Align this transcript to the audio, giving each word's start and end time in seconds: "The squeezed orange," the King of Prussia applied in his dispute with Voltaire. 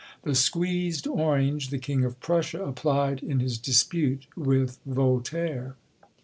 "The 0.23 0.33
squeezed 0.33 1.05
orange," 1.05 1.69
the 1.69 1.77
King 1.77 2.03
of 2.05 2.19
Prussia 2.19 2.63
applied 2.63 3.21
in 3.21 3.39
his 3.39 3.59
dispute 3.59 4.25
with 4.35 4.79
Voltaire. 4.83 5.75